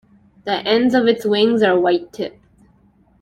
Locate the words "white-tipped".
1.79-2.41